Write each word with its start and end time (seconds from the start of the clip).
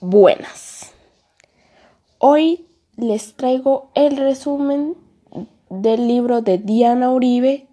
buenas. 0.00 0.92
Hoy 2.18 2.66
les 2.96 3.34
traigo 3.34 3.90
el 3.94 4.16
resumen 4.16 4.94
del 5.70 6.08
libro 6.08 6.42
de 6.42 6.58
Diana 6.58 7.10
Uribe, 7.10 7.66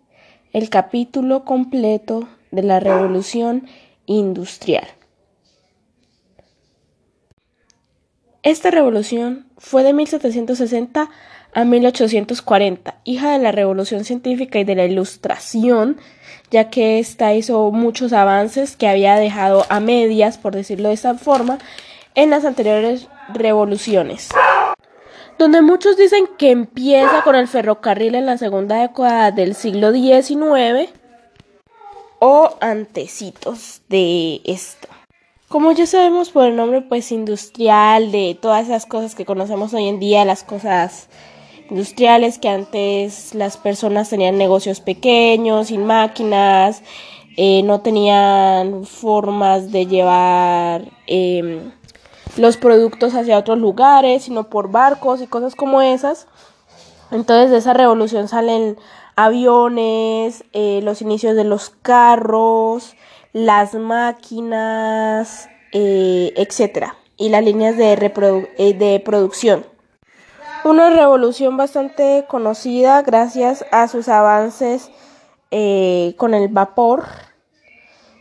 el 0.53 0.69
capítulo 0.69 1.45
completo 1.45 2.27
de 2.51 2.63
la 2.63 2.79
revolución 2.79 3.67
industrial. 4.05 4.87
Esta 8.43 8.69
revolución 8.69 9.47
fue 9.57 9.83
de 9.83 9.93
1760 9.93 11.09
a 11.53 11.65
1840, 11.65 12.99
hija 13.03 13.31
de 13.31 13.39
la 13.39 13.51
revolución 13.51 14.03
científica 14.03 14.59
y 14.59 14.63
de 14.63 14.75
la 14.75 14.85
ilustración, 14.85 15.97
ya 16.51 16.69
que 16.69 16.99
ésta 16.99 17.33
hizo 17.33 17.71
muchos 17.71 18.13
avances 18.13 18.75
que 18.75 18.87
había 18.87 19.15
dejado 19.15 19.65
a 19.69 19.79
medias, 19.79 20.37
por 20.37 20.53
decirlo 20.53 20.89
de 20.89 20.93
esta 20.93 21.15
forma, 21.15 21.57
en 22.15 22.29
las 22.29 22.45
anteriores 22.45 23.07
revoluciones. 23.33 24.29
Donde 25.37 25.61
muchos 25.61 25.97
dicen 25.97 26.27
que 26.37 26.51
empieza 26.51 27.21
con 27.23 27.35
el 27.35 27.47
ferrocarril 27.47 28.15
en 28.15 28.25
la 28.25 28.37
segunda 28.37 28.81
década 28.81 29.31
del 29.31 29.53
siglo 29.53 29.91
XIX 29.91 30.89
o 32.19 32.55
antecitos 32.61 33.81
de 33.89 34.41
esto. 34.45 34.87
Como 35.49 35.71
ya 35.73 35.85
sabemos 35.85 36.31
por 36.31 36.45
el 36.47 36.55
nombre 36.55 36.81
pues 36.81 37.11
industrial 37.11 38.11
de 38.11 38.37
todas 38.41 38.65
esas 38.65 38.85
cosas 38.85 39.13
que 39.13 39.25
conocemos 39.25 39.73
hoy 39.73 39.87
en 39.87 39.99
día, 39.99 40.25
las 40.25 40.43
cosas 40.43 41.07
industriales 41.69 42.39
que 42.39 42.49
antes 42.49 43.35
las 43.35 43.57
personas 43.57 44.09
tenían 44.09 44.37
negocios 44.37 44.79
pequeños, 44.79 45.67
sin 45.67 45.85
máquinas, 45.85 46.81
eh, 47.37 47.61
no 47.63 47.81
tenían 47.81 48.85
formas 48.85 49.71
de 49.71 49.85
llevar 49.85 50.91
em, 51.07 51.71
los 52.37 52.57
productos 52.57 53.13
hacia 53.15 53.37
otros 53.37 53.59
lugares, 53.59 54.23
sino 54.23 54.49
por 54.49 54.71
barcos 54.71 55.21
y 55.21 55.27
cosas 55.27 55.55
como 55.55 55.81
esas. 55.81 56.27
Entonces 57.11 57.51
de 57.51 57.57
esa 57.57 57.73
revolución 57.73 58.27
salen 58.27 58.77
aviones, 59.15 60.43
eh, 60.53 60.81
los 60.83 61.01
inicios 61.01 61.35
de 61.35 61.43
los 61.43 61.69
carros, 61.69 62.95
las 63.31 63.73
máquinas, 63.73 65.49
eh, 65.71 66.33
etcétera, 66.35 66.95
y 67.17 67.29
las 67.29 67.43
líneas 67.43 67.77
de, 67.77 67.95
de 68.77 69.01
producción. 69.03 69.65
Una 70.63 70.89
revolución 70.89 71.57
bastante 71.57 72.25
conocida 72.27 73.03
gracias 73.03 73.65
a 73.71 73.87
sus 73.87 74.09
avances 74.09 74.89
eh, 75.51 76.15
con 76.17 76.33
el 76.33 76.47
vapor. 76.47 77.05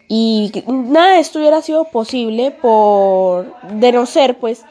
Y 0.08 0.52
nada 0.66 1.14
de 1.14 1.20
esto 1.20 1.38
hubiera 1.38 1.62
sido 1.62 1.84
posible 1.84 2.50
por, 2.50 3.54
de 3.72 3.92
no 3.92 4.06
ser, 4.06 4.38
pues, 4.38 4.64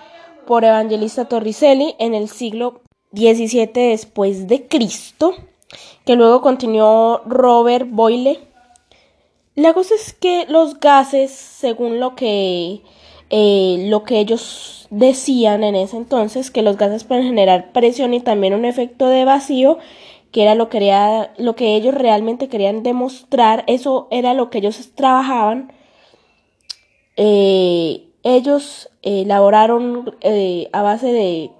por 0.45 0.63
Evangelista 0.63 1.25
Torricelli 1.25 1.95
en 1.99 2.13
el 2.13 2.29
siglo 2.29 2.81
XVII 3.13 3.71
después 3.73 4.47
de 4.47 4.67
Cristo, 4.67 5.33
que 6.05 6.15
luego 6.15 6.41
continuó 6.41 7.21
Robert 7.25 7.87
Boyle. 7.89 8.39
La 9.55 9.73
cosa 9.73 9.95
es 9.95 10.13
que 10.13 10.45
los 10.49 10.79
gases, 10.79 11.31
según 11.31 11.99
lo 11.99 12.15
que, 12.15 12.81
eh, 13.29 13.85
lo 13.87 14.03
que 14.03 14.19
ellos 14.19 14.87
decían 14.89 15.63
en 15.63 15.75
ese 15.75 15.97
entonces 15.97 16.51
que 16.51 16.61
los 16.61 16.77
gases 16.77 17.03
pueden 17.03 17.23
generar 17.23 17.71
presión 17.71 18.13
y 18.13 18.19
también 18.19 18.53
un 18.53 18.65
efecto 18.65 19.07
de 19.07 19.25
vacío, 19.25 19.79
que 20.33 20.41
era 20.41 20.55
lo 20.55 20.67
que, 20.67 21.29
lo 21.37 21.55
que 21.55 21.75
ellos 21.75 21.93
realmente 21.93 22.49
querían 22.49 22.81
demostrar, 22.81 23.63
eso 23.67 24.07
era 24.09 24.33
lo 24.33 24.49
que 24.49 24.57
ellos 24.57 24.91
trabajaban. 24.95 25.71
Eh, 27.15 28.09
ellos 28.23 28.89
elaboraron 29.03 30.15
eh, 30.21 30.69
a 30.73 30.81
base 30.81 31.13
de 31.13 31.51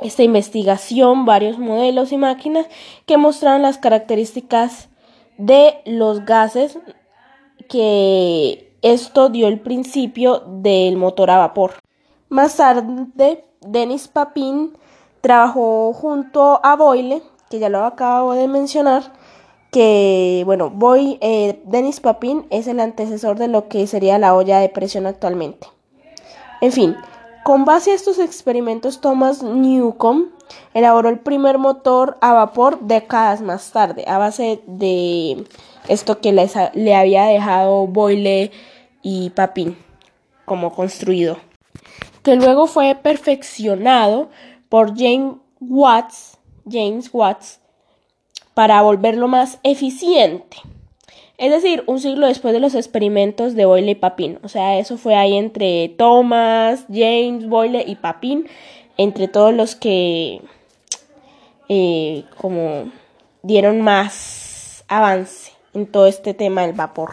esta 0.00 0.22
investigación 0.22 1.24
varios 1.24 1.58
modelos 1.58 2.12
y 2.12 2.16
máquinas 2.16 2.66
que 3.06 3.16
mostraron 3.16 3.62
las 3.62 3.78
características 3.78 4.88
de 5.36 5.74
los 5.84 6.24
gases 6.24 6.78
que 7.68 8.72
esto 8.82 9.30
dio 9.30 9.48
el 9.48 9.58
principio 9.58 10.44
del 10.46 10.96
motor 10.96 11.30
a 11.30 11.38
vapor. 11.38 11.72
Más 12.28 12.56
tarde, 12.56 13.44
Denis 13.62 14.06
Papin 14.06 14.74
trabajó 15.22 15.92
junto 15.92 16.60
a 16.62 16.76
Boyle, 16.76 17.22
que 17.54 17.60
ya 17.60 17.68
lo 17.68 17.84
acabo 17.84 18.32
de 18.34 18.48
mencionar, 18.48 19.12
que, 19.70 20.42
bueno, 20.44 20.70
Boy, 20.70 21.18
eh, 21.20 21.62
Denis 21.64 22.00
Papin 22.00 22.46
es 22.50 22.66
el 22.66 22.80
antecesor 22.80 23.38
de 23.38 23.46
lo 23.46 23.68
que 23.68 23.86
sería 23.86 24.18
la 24.18 24.34
olla 24.34 24.58
de 24.58 24.68
presión 24.68 25.06
actualmente. 25.06 25.68
En 26.60 26.72
fin, 26.72 26.96
con 27.44 27.64
base 27.64 27.92
a 27.92 27.94
estos 27.94 28.18
experimentos, 28.18 29.00
Thomas 29.00 29.44
Newcomb 29.44 30.30
elaboró 30.74 31.10
el 31.10 31.20
primer 31.20 31.58
motor 31.58 32.18
a 32.20 32.32
vapor 32.32 32.80
décadas 32.80 33.40
más 33.40 33.70
tarde, 33.70 34.04
a 34.08 34.18
base 34.18 34.60
de 34.66 35.44
esto 35.86 36.18
que 36.20 36.32
le 36.32 36.94
había 36.96 37.26
dejado 37.26 37.86
Boyle 37.86 38.50
y 39.00 39.30
Papin 39.30 39.78
como 40.44 40.74
construido 40.74 41.36
que 42.24 42.36
luego 42.36 42.66
fue 42.66 42.96
perfeccionado 42.96 44.30
por 44.70 44.98
James 44.98 45.36
Watts, 45.60 46.38
James 46.68 47.10
Watts 47.12 47.60
para 48.54 48.82
volverlo 48.82 49.28
más 49.28 49.58
eficiente. 49.62 50.56
Es 51.36 51.50
decir, 51.50 51.82
un 51.86 52.00
siglo 52.00 52.28
después 52.28 52.54
de 52.54 52.60
los 52.60 52.74
experimentos 52.74 53.54
de 53.54 53.66
Boyle 53.66 53.90
y 53.90 53.94
Papin. 53.96 54.38
O 54.44 54.48
sea, 54.48 54.78
eso 54.78 54.96
fue 54.96 55.16
ahí 55.16 55.36
entre 55.36 55.88
Thomas, 55.88 56.84
James, 56.88 57.48
Boyle 57.48 57.82
y 57.84 57.96
Papin, 57.96 58.46
entre 58.96 59.26
todos 59.26 59.52
los 59.52 59.74
que 59.74 60.40
eh, 61.68 62.24
como 62.36 62.90
dieron 63.42 63.80
más 63.80 64.84
avance 64.86 65.52
en 65.72 65.86
todo 65.86 66.06
este 66.06 66.34
tema 66.34 66.62
del 66.62 66.72
vapor. 66.72 67.10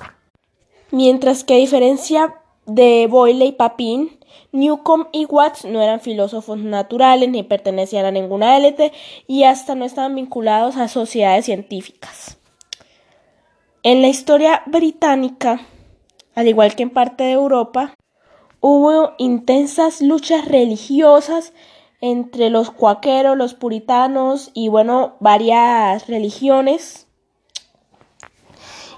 Mientras 0.91 1.44
que 1.44 1.56
a 1.56 1.57
diferencia 1.57 2.35
de 2.68 3.07
Boyle 3.09 3.45
y 3.45 3.51
Papin, 3.53 4.19
Newcomb 4.52 5.08
y 5.12 5.25
Watts 5.25 5.66
no 5.66 5.81
eran 5.81 6.00
filósofos 6.00 6.58
naturales 6.58 7.30
ni 7.30 7.44
pertenecían 7.44 8.06
a 8.06 8.12
ninguna 8.12 8.58
élite 8.58 8.92
y 9.28 9.44
hasta 9.44 9.75
no 9.75 9.86
estaban 9.86 10.16
vinculados 10.16 10.78
a 10.78 10.88
sociedades 10.88 11.46
científicas. 11.46 12.38
En 13.84 14.02
la 14.02 14.09
historia 14.09 14.62
británica, 14.68 15.62
al 16.36 16.47
igual 16.47 16.75
que 16.75 16.84
en 16.84 16.92
parte 16.92 17.24
de 17.24 17.31
Europa, 17.31 17.96
hubo 18.59 19.14
intensas 19.18 20.02
luchas 20.02 20.46
religiosas 20.46 21.53
entre 22.00 22.50
los 22.50 22.72
cuaqueros, 22.72 23.38
los 23.38 23.53
puritanos 23.53 24.52
y 24.53 24.69
bueno, 24.69 25.16
varias 25.19 26.08
religiones. 26.08 27.08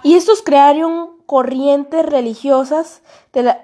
Y 0.03 0.15
estos 0.15 0.41
crearon 0.41 1.22
corrientes 1.33 2.05
religiosas 2.05 3.01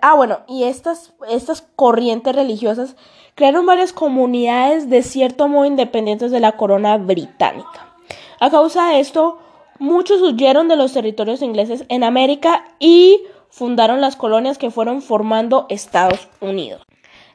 ah, 0.01 0.15
bueno, 0.15 0.39
y 0.47 0.63
estas, 0.63 1.13
estas 1.29 1.61
corrientes 1.75 2.35
religiosas 2.35 2.95
crearon 3.35 3.67
varias 3.67 3.93
comunidades 3.93 4.89
de 4.89 5.03
cierto 5.03 5.47
modo 5.47 5.65
independientes 5.65 6.31
de 6.31 6.39
la 6.39 6.53
corona 6.53 6.97
británica. 6.97 7.93
A 8.39 8.49
causa 8.49 8.87
de 8.87 8.99
esto, 8.99 9.37
muchos 9.77 10.19
huyeron 10.23 10.67
de 10.67 10.77
los 10.77 10.93
territorios 10.93 11.43
ingleses 11.43 11.85
en 11.89 12.03
América 12.03 12.65
y 12.79 13.21
fundaron 13.51 14.01
las 14.01 14.15
colonias 14.15 14.57
que 14.57 14.71
fueron 14.71 15.03
formando 15.03 15.67
Estados 15.69 16.27
Unidos. 16.41 16.81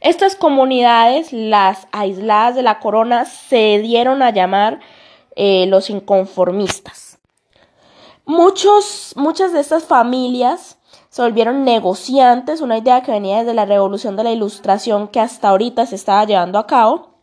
Estas 0.01 0.35
comunidades, 0.35 1.33
las 1.33 1.87
aisladas 1.93 2.57
de 2.57 2.65
la 2.65 2.81
corona, 2.81 3.25
se 3.25 3.79
dieron 3.79 4.21
a 4.21 4.31
llamar 4.31 4.81
eh, 5.37 5.67
los 5.69 5.91
inconformistas. 5.91 7.14
Muchos, 8.27 9.13
muchas 9.17 9.53
de 9.53 9.61
estas 9.61 9.85
familias 9.85 10.79
se 11.11 11.23
volvieron 11.23 11.65
negociantes, 11.65 12.61
una 12.61 12.79
idea 12.79 13.03
que 13.03 13.13
venía 13.13 13.39
desde 13.39 13.55
la 13.55 13.67
revolución 13.67 14.17
de 14.17 14.25
la 14.25 14.33
ilustración 14.33 15.09
que 15.09 15.21
hasta 15.21 15.49
ahorita 15.49 15.87
se 15.87 15.95
estaba 15.95 16.25
llevando 16.25 16.59
a 16.59 16.67
cabo. 16.67 17.15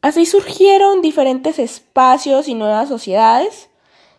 Así 0.00 0.26
surgieron 0.26 1.00
diferentes 1.00 1.60
espacios 1.60 2.48
y 2.48 2.54
nuevas 2.54 2.88
sociedades. 2.88 3.70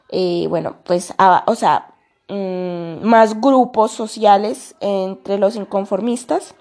Eh, 0.09 0.45
bueno, 0.47 0.77
pues, 0.85 1.13
o 1.45 1.55
sea, 1.55 1.93
mm, 2.29 3.03
más 3.03 3.41
grupos 3.41 3.91
sociales 3.91 4.75
entre 4.79 5.37
los 5.37 5.57
inconformistas. 5.57 6.55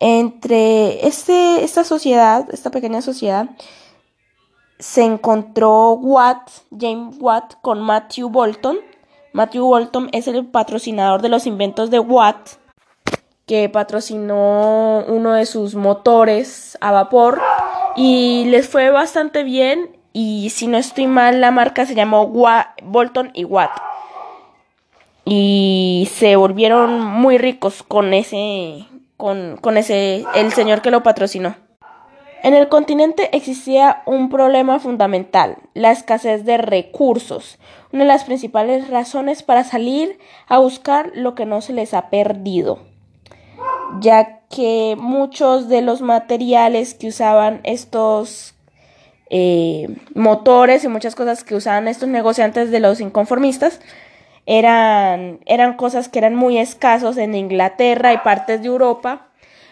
Entre 0.00 1.06
este, 1.06 1.64
esta 1.64 1.82
sociedad, 1.82 2.46
esta 2.52 2.70
pequeña 2.70 3.00
sociedad, 3.00 3.48
se 4.78 5.04
encontró 5.04 5.92
Watt, 5.92 6.50
James 6.78 7.16
Watt, 7.20 7.54
con 7.62 7.80
Matthew 7.80 8.28
Bolton, 8.28 8.78
Matthew 9.34 9.66
Walton 9.66 10.10
es 10.12 10.28
el 10.28 10.46
patrocinador 10.46 11.20
de 11.20 11.28
los 11.28 11.46
inventos 11.48 11.90
de 11.90 11.98
Watt, 11.98 12.50
que 13.46 13.68
patrocinó 13.68 15.04
uno 15.08 15.32
de 15.32 15.44
sus 15.44 15.74
motores 15.74 16.78
a 16.80 16.92
vapor 16.92 17.42
y 17.96 18.44
les 18.46 18.68
fue 18.68 18.90
bastante 18.90 19.42
bien. 19.42 19.96
Y 20.12 20.50
si 20.50 20.68
no 20.68 20.78
estoy 20.78 21.08
mal 21.08 21.40
la 21.40 21.50
marca 21.50 21.84
se 21.84 21.96
llamó 21.96 22.28
Bolton 22.84 23.32
y 23.34 23.44
Watt. 23.44 23.72
Y 25.24 26.08
se 26.14 26.36
volvieron 26.36 27.00
muy 27.00 27.36
ricos 27.36 27.82
con 27.82 28.14
ese 28.14 28.86
con, 29.16 29.56
con 29.56 29.76
ese, 29.76 30.24
el 30.36 30.52
señor 30.52 30.80
que 30.80 30.92
lo 30.92 31.02
patrocinó. 31.02 31.56
En 32.44 32.52
el 32.52 32.68
continente 32.68 33.34
existía 33.34 34.02
un 34.04 34.28
problema 34.28 34.78
fundamental, 34.78 35.56
la 35.72 35.92
escasez 35.92 36.44
de 36.44 36.58
recursos, 36.58 37.58
una 37.90 38.02
de 38.02 38.08
las 38.08 38.24
principales 38.24 38.90
razones 38.90 39.42
para 39.42 39.64
salir 39.64 40.18
a 40.46 40.58
buscar 40.58 41.10
lo 41.14 41.34
que 41.34 41.46
no 41.46 41.62
se 41.62 41.72
les 41.72 41.94
ha 41.94 42.10
perdido, 42.10 42.80
ya 43.98 44.40
que 44.50 44.94
muchos 44.98 45.70
de 45.70 45.80
los 45.80 46.02
materiales 46.02 46.92
que 46.92 47.08
usaban 47.08 47.60
estos 47.64 48.54
eh, 49.30 49.96
motores 50.14 50.84
y 50.84 50.88
muchas 50.88 51.14
cosas 51.14 51.44
que 51.44 51.54
usaban 51.54 51.88
estos 51.88 52.10
negociantes 52.10 52.70
de 52.70 52.80
los 52.80 53.00
inconformistas 53.00 53.80
eran, 54.44 55.40
eran 55.46 55.78
cosas 55.78 56.10
que 56.10 56.18
eran 56.18 56.34
muy 56.34 56.58
escasos 56.58 57.16
en 57.16 57.34
Inglaterra 57.34 58.12
y 58.12 58.18
partes 58.18 58.60
de 58.60 58.66
Europa. 58.66 59.28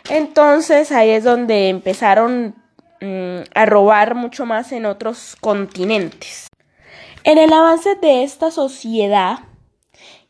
Entonces 0.09 0.91
ahí 0.91 1.11
es 1.11 1.23
donde 1.23 1.69
empezaron 1.69 2.62
Mm, 3.03 3.43
a 3.57 3.67
robar 3.67 4.15
mucho 4.15 4.47
más 4.47 4.71
en 4.71 4.87
otros 4.87 5.35
continentes. 5.41 6.47
En 7.25 7.37
el 7.37 7.53
avance 7.53 7.97
de 7.97 8.23
esta 8.23 8.53
sociedad, 8.53 9.41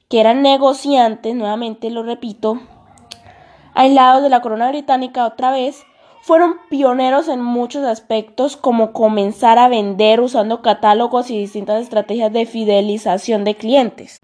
que 0.08 0.20
eran 0.20 0.40
negociantes, 0.40 1.34
nuevamente 1.34 1.90
lo 1.90 2.02
repito, 2.02 2.62
aislados 3.74 4.22
de 4.22 4.30
la 4.30 4.40
corona 4.40 4.70
británica 4.70 5.26
otra 5.26 5.50
vez, 5.50 5.82
fueron 6.22 6.56
pioneros 6.70 7.28
en 7.28 7.42
muchos 7.42 7.84
aspectos 7.84 8.56
como 8.56 8.94
comenzar 8.94 9.58
a 9.58 9.68
vender 9.68 10.22
usando 10.22 10.62
catálogos 10.62 11.30
y 11.30 11.38
distintas 11.38 11.82
estrategias 11.82 12.32
de 12.32 12.46
fidelización 12.46 13.44
de 13.44 13.54
clientes. 13.54 14.22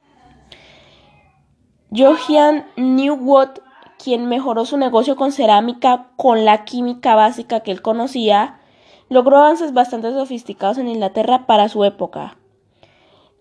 Johann 1.94 2.64
Newwood 2.76 3.58
quien 4.02 4.26
mejoró 4.26 4.64
su 4.64 4.76
negocio 4.76 5.16
con 5.16 5.32
cerámica 5.32 6.08
con 6.16 6.44
la 6.44 6.64
química 6.64 7.14
básica 7.14 7.60
que 7.60 7.72
él 7.72 7.82
conocía, 7.82 8.60
logró 9.08 9.38
avances 9.38 9.72
bastante 9.72 10.12
sofisticados 10.12 10.78
en 10.78 10.88
Inglaterra 10.88 11.46
para 11.46 11.68
su 11.68 11.84
época. 11.84 12.36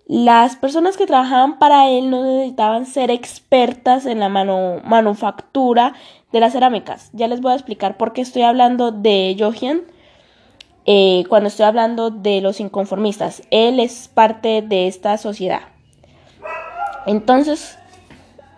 Las 0.07 0.55
personas 0.55 0.95
que 0.95 1.05
trabajaban 1.05 1.59
para 1.59 1.89
él 1.89 2.09
no 2.09 2.23
necesitaban 2.23 2.85
ser 2.85 3.11
expertas 3.11 4.05
en 4.05 4.19
la 4.19 4.29
manufactura 4.29 5.93
de 6.31 6.39
las 6.39 6.53
cerámicas. 6.53 7.09
Ya 7.11 7.27
les 7.27 7.41
voy 7.41 7.51
a 7.51 7.55
explicar 7.55 7.97
por 7.97 8.13
qué 8.13 8.21
estoy 8.21 8.43
hablando 8.43 8.91
de 8.91 9.35
Johan 9.37 9.81
eh, 10.85 11.25
cuando 11.27 11.49
estoy 11.49 11.65
hablando 11.65 12.09
de 12.09 12.39
los 12.39 12.61
inconformistas. 12.61 13.41
Él 13.51 13.81
es 13.81 14.07
parte 14.07 14.61
de 14.61 14.87
esta 14.87 15.17
sociedad. 15.17 15.63
Entonces, 17.05 17.77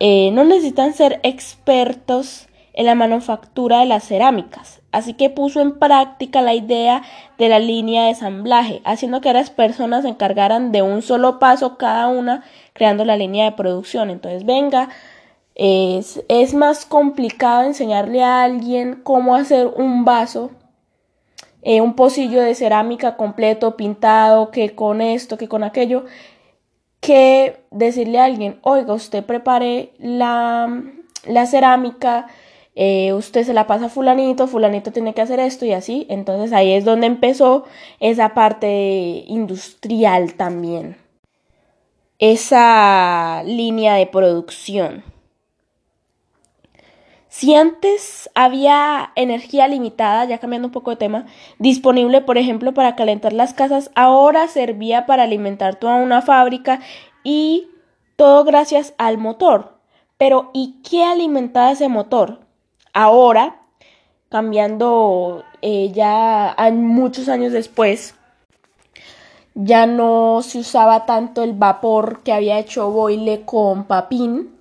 eh, 0.00 0.30
no 0.32 0.44
necesitan 0.44 0.94
ser 0.94 1.20
expertos 1.22 2.48
en 2.72 2.86
la 2.86 2.94
manufactura 2.94 3.80
de 3.80 3.86
las 3.86 4.04
cerámicas, 4.04 4.80
así 4.90 5.14
que 5.14 5.30
puso 5.30 5.60
en 5.60 5.78
práctica 5.78 6.40
la 6.40 6.54
idea 6.54 7.02
de 7.38 7.48
la 7.48 7.58
línea 7.58 8.04
de 8.04 8.10
ensamblaje, 8.10 8.80
haciendo 8.84 9.20
que 9.20 9.32
las 9.32 9.50
personas 9.50 10.02
se 10.02 10.08
encargaran 10.08 10.72
de 10.72 10.82
un 10.82 11.02
solo 11.02 11.38
paso 11.38 11.78
cada 11.78 12.08
una, 12.08 12.42
creando 12.72 13.04
la 13.04 13.16
línea 13.16 13.44
de 13.44 13.52
producción. 13.52 14.10
Entonces, 14.10 14.44
venga, 14.44 14.88
es, 15.54 16.54
más 16.54 16.86
complicado 16.86 17.64
enseñarle 17.64 18.22
a 18.24 18.42
alguien 18.42 19.00
cómo 19.02 19.34
hacer 19.34 19.66
un 19.66 20.04
vaso 20.04 20.50
eh, 21.62 21.82
un 21.82 21.94
pocillo 21.94 22.40
de 22.40 22.54
cerámica 22.54 23.16
completo, 23.18 23.76
pintado, 23.76 24.50
que 24.50 24.74
con 24.74 25.02
esto, 25.02 25.36
que 25.36 25.48
con 25.48 25.62
aquello, 25.62 26.06
que 27.00 27.60
decirle 27.70 28.20
a 28.20 28.24
alguien, 28.24 28.58
oiga, 28.62 28.94
usted 28.94 29.24
prepare 29.24 29.92
la, 29.98 30.82
la 31.26 31.46
cerámica, 31.46 32.26
eh, 32.74 33.12
usted 33.14 33.44
se 33.44 33.54
la 33.54 33.66
pasa 33.66 33.86
a 33.86 33.88
fulanito, 33.88 34.46
fulanito 34.46 34.92
tiene 34.92 35.14
que 35.14 35.22
hacer 35.22 35.40
esto 35.40 35.64
y 35.64 35.72
así. 35.72 36.06
Entonces 36.08 36.52
ahí 36.52 36.72
es 36.72 36.84
donde 36.84 37.06
empezó 37.06 37.64
esa 37.98 38.34
parte 38.34 39.24
industrial 39.26 40.34
también. 40.34 40.96
Esa 42.18 43.42
línea 43.44 43.94
de 43.94 44.06
producción. 44.06 45.02
Si 47.30 47.54
antes 47.54 48.28
había 48.34 49.12
energía 49.14 49.68
limitada, 49.68 50.24
ya 50.24 50.38
cambiando 50.38 50.66
un 50.66 50.72
poco 50.72 50.90
de 50.90 50.96
tema, 50.96 51.26
disponible, 51.60 52.22
por 52.22 52.38
ejemplo, 52.38 52.74
para 52.74 52.96
calentar 52.96 53.32
las 53.32 53.54
casas, 53.54 53.92
ahora 53.94 54.48
servía 54.48 55.06
para 55.06 55.22
alimentar 55.22 55.76
toda 55.76 55.94
una 55.94 56.22
fábrica 56.22 56.80
y 57.22 57.68
todo 58.16 58.42
gracias 58.42 58.94
al 58.98 59.16
motor. 59.16 59.78
Pero 60.18 60.50
¿y 60.52 60.80
qué 60.82 61.04
alimentaba 61.04 61.70
ese 61.70 61.88
motor? 61.88 62.40
Ahora, 62.92 63.62
cambiando 64.28 65.44
eh, 65.62 65.92
ya 65.92 66.56
muchos 66.72 67.28
años 67.28 67.52
después, 67.52 68.16
ya 69.54 69.86
no 69.86 70.42
se 70.42 70.58
usaba 70.58 71.06
tanto 71.06 71.44
el 71.44 71.52
vapor 71.52 72.24
que 72.24 72.32
había 72.32 72.58
hecho 72.58 72.90
Boyle 72.90 73.44
con 73.44 73.84
Papín, 73.84 74.58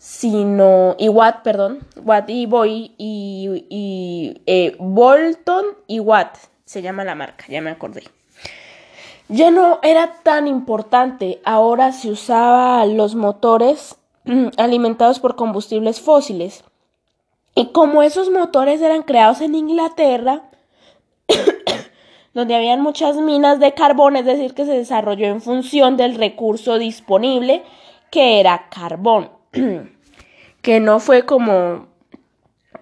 sino, 0.00 0.96
y 0.98 1.10
Watt, 1.10 1.42
perdón, 1.42 1.80
Watt 2.02 2.30
y 2.30 2.46
Boy 2.46 2.94
y, 2.96 4.40
eh, 4.46 4.74
Bolton 4.78 5.66
y 5.86 6.00
Watt 6.00 6.38
se 6.64 6.80
llama 6.80 7.04
la 7.04 7.14
marca, 7.14 7.44
ya 7.50 7.60
me 7.60 7.68
acordé. 7.68 8.04
Ya 9.28 9.50
no 9.50 9.78
era 9.82 10.14
tan 10.22 10.48
importante, 10.48 11.42
ahora 11.44 11.92
se 11.92 12.10
usaba 12.10 12.86
los 12.86 13.14
motores 13.14 13.96
alimentados 14.56 15.20
por 15.20 15.36
combustibles 15.36 16.00
fósiles. 16.00 16.64
Y 17.54 17.66
como 17.72 18.02
esos 18.02 18.30
motores 18.30 18.80
eran 18.80 19.02
creados 19.02 19.42
en 19.42 19.54
Inglaterra, 19.54 20.44
donde 22.32 22.54
habían 22.54 22.80
muchas 22.80 23.16
minas 23.16 23.60
de 23.60 23.74
carbón, 23.74 24.16
es 24.16 24.24
decir, 24.24 24.54
que 24.54 24.64
se 24.64 24.78
desarrolló 24.78 25.26
en 25.26 25.42
función 25.42 25.98
del 25.98 26.14
recurso 26.14 26.78
disponible, 26.78 27.64
que 28.10 28.40
era 28.40 28.70
carbón. 28.70 29.39
que 30.62 30.80
no 30.80 31.00
fue 31.00 31.24
como, 31.24 31.88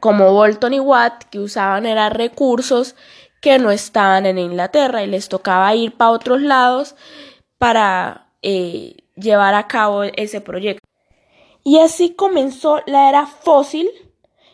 como 0.01 0.33
Bolton 0.33 0.75
y 0.75 0.81
Watt, 0.81 1.25
que 1.25 1.39
usaban 1.39 1.87
eran 1.87 2.13
recursos 2.13 2.95
que 3.41 3.59
no 3.59 3.71
estaban 3.71 4.27
en 4.27 4.39
Inglaterra 4.39 5.03
y 5.03 5.07
les 5.07 5.29
tocaba 5.29 5.75
ir 5.75 5.97
para 5.97 6.11
otros 6.11 6.43
lados 6.43 6.97
para 7.59 8.29
eh, 8.43 8.97
llevar 9.15 9.55
a 9.55 9.69
cabo 9.69 10.03
ese 10.05 10.41
proyecto. 10.41 10.87
Y 11.65 11.79
así 11.79 12.15
comenzó 12.15 12.81
la 12.87 13.09
era 13.09 13.27
fósil 13.27 13.89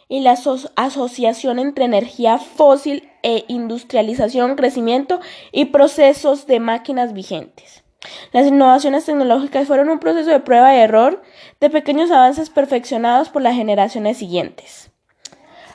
y 0.09 0.21
la 0.21 0.37
asociación 0.77 1.59
entre 1.59 1.85
energía 1.85 2.39
fósil 2.39 3.09
e 3.23 3.45
industrialización, 3.49 4.57
crecimiento 4.57 5.21
y 5.51 5.67
procesos 5.67 6.47
de 6.47 6.61
máquinas 6.61 7.13
vigentes. 7.13 7.85
Las 8.33 8.47
innovaciones 8.47 9.07
tecnológicas 9.07 9.67
fueron 9.67 9.89
un 9.89 9.99
proceso 9.99 10.31
de 10.31 10.41
prueba 10.41 10.75
y 10.75 10.81
error 10.81 11.23
de 11.65 11.71
pequeños 11.71 12.11
avances 12.11 12.51
perfeccionados 12.51 13.31
por 13.31 13.41
las 13.41 13.55
generaciones 13.55 14.19
siguientes. 14.19 14.91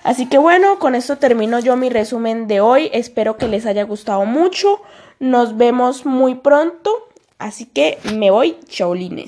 Así 0.03 0.27
que 0.27 0.37
bueno, 0.37 0.77
con 0.77 0.93
esto 0.93 1.17
termino 1.17 1.59
yo 1.59 1.75
mi 1.77 1.89
resumen 1.89 2.47
de 2.47 2.61
hoy. 2.61 2.91
Espero 2.93 3.37
que 3.37 3.47
les 3.47 3.65
haya 3.65 3.85
gustado 3.85 4.23
mucho. 4.25 4.83
Nos 5.19 5.57
vemos 5.57 6.05
muy 6.05 6.35
pronto. 6.35 6.91
Así 7.39 7.65
que 7.65 7.97
me 8.13 8.29
voy, 8.29 8.57
chaulines. 8.67 9.27